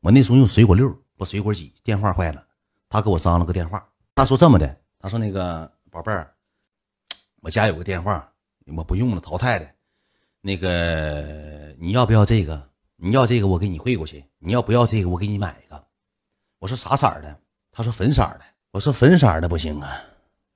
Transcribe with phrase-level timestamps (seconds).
[0.00, 2.42] 我那时候用水果六不水果几，电话坏了，
[2.88, 3.86] 他给我张了个电话。
[4.14, 6.34] 他说这么的，他说那个宝贝儿，
[7.42, 8.32] 我家有个电话，
[8.76, 9.70] 我不用了，淘汰的。
[10.40, 12.70] 那个你要不要这个？
[12.96, 14.24] 你要这个我给你汇过去。
[14.38, 15.84] 你要不要这个我给你买一个。
[16.58, 17.38] 我说啥色儿的？
[17.70, 18.40] 他说粉色的。
[18.72, 20.02] 我说粉色的不行啊，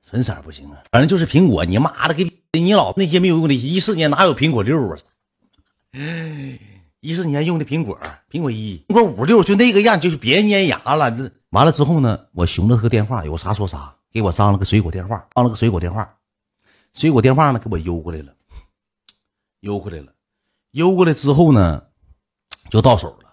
[0.00, 1.64] 粉色不行啊，反正就是苹果。
[1.64, 4.96] 你妈的给你老那些没有用的，一四年哪有苹果六啊？
[7.02, 7.98] 一四年用的苹果，
[8.30, 11.10] 苹果一，苹果五六就那个样，就是别粘牙了。
[11.10, 16.16] 这完了之后呢，我熊了他个电话，有啥说啥，给我张了个水果电话，放了个水果电话，
[16.94, 18.32] 水果电话呢给我邮过来了，
[19.58, 20.12] 邮过来了，
[20.70, 21.82] 邮过来之后呢，
[22.70, 23.28] 就到手了，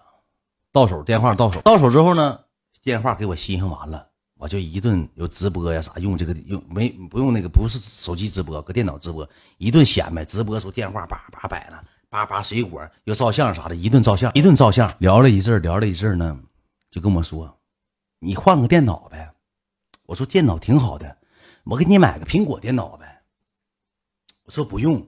[0.72, 2.40] 到手电话到手，到手之后呢，
[2.82, 4.08] 电话给我新上完了。
[4.36, 9.28] 我就一顿有直播呀啥用这个用没不用那个不是手机直播搁电脑直播。
[9.58, 11.84] 一顿显摆直播时候电话叭叭摆了。
[12.10, 16.38] 叭叭水果又照相啥的一顿照相一顿照相聊了一阵聊了一阵呢
[16.90, 17.58] 就跟我说
[18.18, 19.32] 你换个电脑呗
[20.06, 21.16] 我说电脑挺好的
[21.62, 23.22] 我给你买个苹果电脑呗
[24.44, 25.06] 我说不用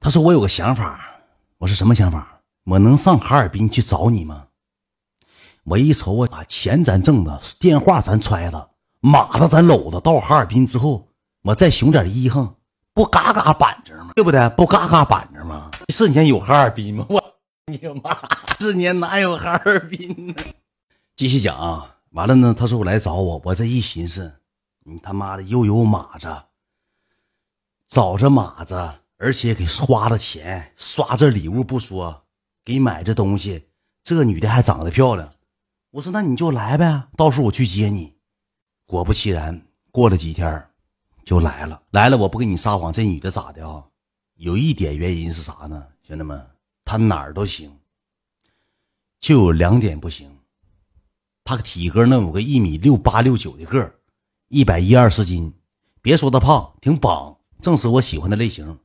[0.00, 1.20] 他说我有个想法
[1.58, 4.46] 我说什么想法我能上哈尔滨去找你吗？
[5.64, 11.08] 我一瞅，我把钱咱挣的，电话咱揣的，马子咱搂着，到哈尔滨之后，
[11.42, 12.54] 我再熊点衣裳，
[12.94, 14.12] 不嘎嘎板正吗？
[14.14, 14.48] 对不对？
[14.50, 15.37] 不嘎嘎板正？
[15.90, 17.06] 四年有哈尔滨吗？
[17.08, 17.34] 我
[17.66, 18.16] 你妈！
[18.60, 20.34] 四年哪有哈尔滨呢？
[21.16, 24.40] 继续讲啊，完了呢，他说我来找我，我这一寻思，
[24.84, 26.28] 你他妈的又有马子，
[27.88, 28.74] 找着马子，
[29.16, 32.24] 而且给花了钱，刷这礼物不说，
[32.64, 33.68] 给买这东西，
[34.02, 35.32] 这女的还长得漂亮。
[35.92, 38.14] 我说那你就来呗，到时候我去接你。
[38.86, 40.68] 果不其然，过了几天
[41.24, 41.82] 就来了。
[41.90, 43.84] 来了，我不跟你撒谎，这女的咋的啊？
[44.38, 45.84] 有一点原因是啥呢？
[46.00, 46.40] 兄弟们，
[46.84, 47.72] 她哪儿都行，
[49.18, 50.30] 就有两点不行。
[51.42, 53.96] 她体格能有个一米六八六九的个儿，
[54.46, 55.52] 一百一二十斤。
[56.00, 58.78] 别说她胖，挺绑，正是我喜欢的类型。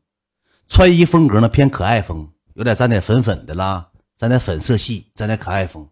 [0.67, 5.87] 穿衣风格呢偏可爱风，有点沾点粉粉的啦，沾点粉色系，沾点可爱风。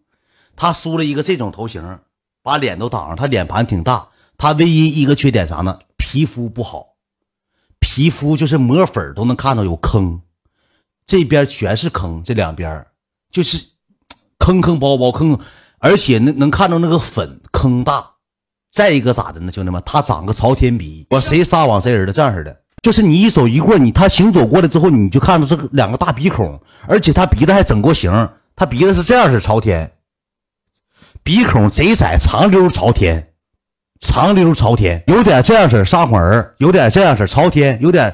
[0.55, 1.99] 他梳了一个这种头型，
[2.41, 3.15] 把脸都挡上。
[3.15, 5.81] 他脸盘挺大，他唯一一个缺点啥呢？
[5.97, 6.90] 皮肤不好，
[7.81, 10.21] 皮肤就是抹粉都能看到有坑，
[11.05, 12.87] 这边全是坑，这两边
[13.29, 13.67] 就是
[14.39, 15.37] 坑坑包包坑，
[15.79, 18.11] 而且能能看到那个粉坑大。
[18.71, 19.83] 再一个咋的呢，兄弟们？
[19.85, 28.09] 他长个朝天鼻，我谁撒网谁人的这样式的，就是你一走一过，你他行走过来之后，你就看到这个两个大鼻孔，而且他鼻子还整过形，
[28.55, 29.91] 他鼻子是这样式朝天。
[31.23, 33.30] 鼻孔贼窄，长溜朝天，
[34.01, 38.13] 长溜朝天，有点这样式撒谎儿，有点这样式朝天，有点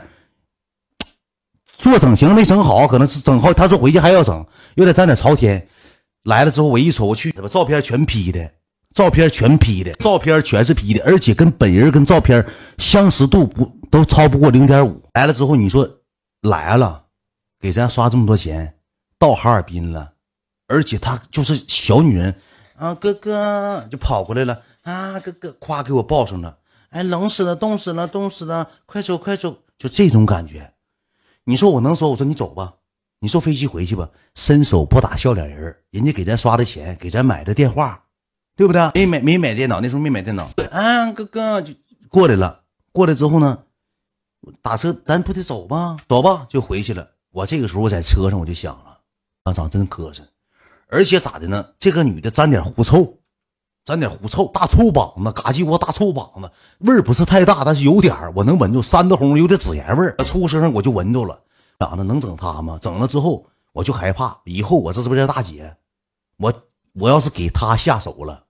[1.76, 3.52] 做整形没整好，可能是整好。
[3.54, 5.68] 他说回去还要整，有点沾点朝天。
[6.24, 8.52] 来了之后，我一瞅，我去，照片全 P 的，
[8.94, 12.46] 照片全 P 的，照片全是 P 的，而且跟本人跟照片
[12.78, 15.02] 相似度不都超不过零点五。
[15.14, 15.90] 来了之后，你说
[16.42, 17.06] 来了，
[17.62, 18.76] 给咱刷这么多钱，
[19.18, 20.12] 到哈尔滨了，
[20.68, 22.36] 而且她就是小女人。
[22.76, 26.60] 啊，哥哥就跑过来了啊，哥哥夸给我抱上了，
[26.92, 30.74] 哎，冷死了，冻死了，冻死了，快走快走，就这种感觉。
[31.44, 32.10] 你说我能说？
[32.12, 32.76] 我说你走吧，
[33.20, 34.10] 你坐飞机回去吧。
[34.34, 38.02] 伸手不打笑脸人，人家给咱刷的钱，给咱买的电话，
[38.56, 38.90] 对不对？
[38.94, 40.50] 没买没买电脑，那时候没买电脑。
[40.72, 41.74] 啊，哥哥就
[42.08, 42.62] 过来了，
[42.94, 43.64] 过来之后呢，
[44.62, 45.98] 打车，咱不得走吗？
[46.08, 47.10] 走吧，就回去了。
[47.32, 49.00] 我这个时候我在车上我就想了，
[49.44, 50.22] 啊，长真磕碜。
[50.88, 51.74] 而且咋的呢？
[51.78, 53.17] 这个女的沾点狐臭，
[53.88, 60.14] 沾点狐臭，大臭膀子，嘎叽窝大臭膀子，味儿不是太大，但是有点我能闻着，山的红有点孜然味儿。
[60.26, 61.42] 出车上我就闻着了，
[61.80, 62.04] 咋的？
[62.04, 62.78] 能整他吗？
[62.82, 65.78] 整了之后我就害怕，以后我这是不是大姐？
[66.36, 66.54] 我
[66.96, 68.44] 我要是给他下手了，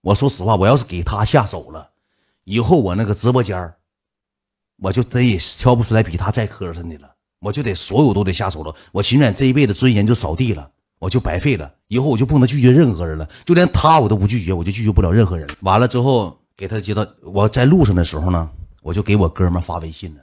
[0.00, 1.90] 我说实话，我要是给他下手了，
[2.44, 3.74] 以后我那个直播间
[4.80, 10.70] 我就得挑不出来比他再磕碜的了，我就得所有都得下手了，我情愿这一辈子尊严就扫地了。
[11.00, 15.48] 我就白费了，以后我就不能拒绝任何人了，就连他我都不拒绝，我就拒绝不了任何人。
[15.60, 18.48] 完了之后，给他接到我在路上的时候呢，
[18.82, 20.20] 我就给我哥们发微信了，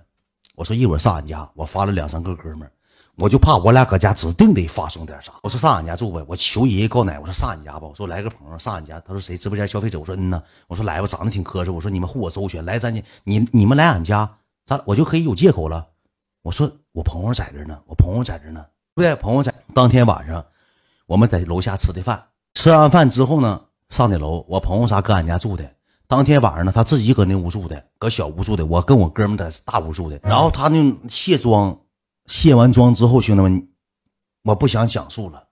[0.55, 2.69] 我说一会儿上俺家，我发了两三个哥们，
[3.15, 5.31] 我就怕我俩搁家指定得发生点啥。
[5.41, 14.37] 我说上俺家住呗，我求爷爷告奶，我说上俺家吧，我说来个朋友上俺家，他说谁直播间消费者，我说嗯呐，我说来吧，长得挺磕碜，我说你们护我周全，来咱家你你们来俺家，
[14.67, 15.87] 咱我就可以有借口了。
[16.43, 18.63] 我说我朋友在这呢，我朋友在这呢，
[18.93, 19.15] 对对？
[19.15, 20.45] 朋友在当天晚上。
[21.07, 22.23] 我们在楼下吃的饭，
[22.55, 24.45] 吃完饭之后呢，上的楼。
[24.49, 25.69] 我朋友啥搁俺家住的。
[26.07, 28.65] 当天晚上呢，他自己搁那屋住的，搁小屋住的。
[28.65, 30.19] 我跟我哥们在大屋住的。
[30.23, 31.77] 然后他那卸妆，
[32.25, 33.67] 卸完妆之后，兄弟们，
[34.43, 35.43] 我不想讲述了。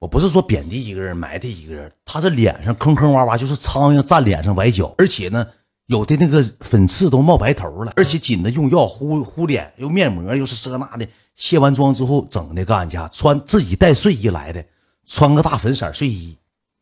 [0.00, 5.46] 我不是说贬低一个人埋汰一个人，他这脸上坑坑洼洼，就是苍蝇站脸上崴脚，而且呢，
[5.86, 11.08] 有的那个粉刺都冒白头了，而且紧的用药敷敷脸，又面膜，又是这那的。
[11.36, 14.64] 卸完妆之后，整的搁俺家穿自己带睡衣来的，
[15.06, 16.36] 穿个大粉色睡衣。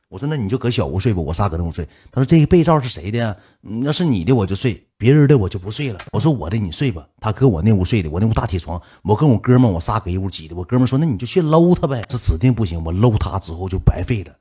[0.08, 1.88] 我说那你就搁小屋睡吧，我仨搁那屋睡。
[2.10, 3.34] 他说这个被罩是谁的呀？
[3.82, 5.98] 要是你的我就睡，别人的我就不睡了。
[6.12, 7.08] 我说我的你睡吧。
[7.18, 10.54] 他搁我那屋睡的，我那屋大铁床，我跟我哥们我仨搁一屋挤的。
[10.54, 12.84] 我哥们说那你就去搂他呗，这指定不行。
[12.84, 14.36] 我搂他之后就白费了。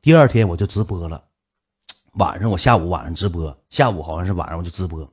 [0.00, 1.20] 第二天我就直播了，
[2.12, 5.12] 晚上我下午晚上直播，下午好像是晚上我就直播，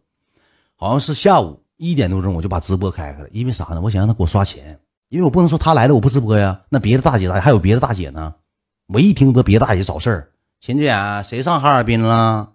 [0.76, 3.30] 好像是下午一点多钟我就把直播开开了。
[3.32, 3.82] 因为啥呢？
[3.82, 4.80] 我想让他给我刷钱，
[5.14, 6.60] 因为我不能说他来了我不直播呀。
[6.70, 8.34] 那别的大姐咋还有别的大姐呢。
[8.88, 12.50] 我一听得别的大姐找事儿，秦志远谁上哈尔滨了？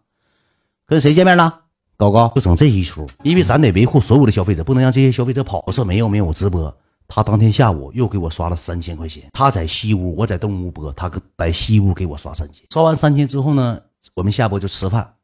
[0.84, 1.60] 跟谁见面了？
[1.96, 5.62] 高高就整这一出，因为咱得维护所有的消费者，不能让这些消费者跑。
[5.68, 6.76] 我说没有没有，我直播。
[7.06, 9.22] 他当天下午又给我刷了三千块钱。
[9.32, 12.66] 他在西屋，我在东屋播，他在西屋给我刷三千。
[12.72, 13.80] 刷完三千之后呢，
[14.14, 15.14] 我们下播就吃饭。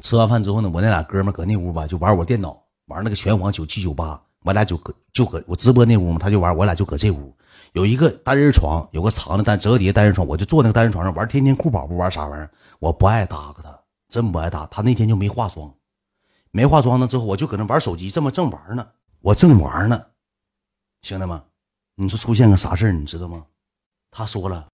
[0.00, 4.18] 吃完饭之后呢，我那俩哥们搁那屋吧，就玩我电脑，玩那个拳皇九七九八。
[4.46, 7.36] 我俩就搁就搁我直播那屋嘛，他就玩，我俩就搁这屋。
[7.72, 12.48] 有一个单人床，有个长的单折叠单人床，我就坐那个单人床上玩天天酷宝，不玩啥玩意儿。
[12.78, 13.76] 我不爱搭个他，
[14.08, 14.64] 真不爱搭。
[14.66, 15.74] 他那天就没化妆，
[16.52, 18.86] 没化妆呢之后，我就搁那玩手机，这么正玩呢，
[19.20, 20.00] 我正玩呢，
[21.02, 21.42] 兄弟们，
[21.96, 23.46] 你说出现个啥事儿，你知道吗？
[24.12, 24.64] 他说了，